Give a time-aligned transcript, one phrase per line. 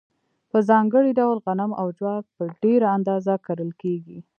[0.51, 4.19] په ځانګړي ډول غنم او جوار په ډېره اندازه کرل کیږي.